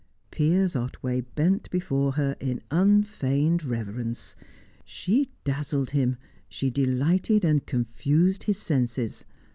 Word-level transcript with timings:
Piers 0.31 0.75
Otway 0.75 1.21
bent 1.21 1.69
before 1.69 2.13
her 2.13 2.35
with 2.41 2.63
unfeigned 2.71 3.63
reverence; 3.63 4.35
she 4.83 5.29
dazzled 5.43 5.91
him, 5.91 6.17
she 6.49 6.71
delighted 6.71 7.45
and 7.45 7.67
confused 7.67 8.45
his 8.45 8.57
senses. 8.57 9.25